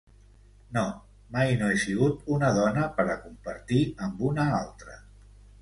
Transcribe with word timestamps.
No, 0.77 0.85
mai 1.35 1.53
no 1.59 1.67
he 1.73 1.75
sigut 1.83 2.25
una 2.37 2.51
dona 2.57 2.89
per 2.97 3.07
a 3.09 3.21
compartir 3.27 3.83
amb 4.07 4.25
una 4.31 4.49
altra... 4.65 4.99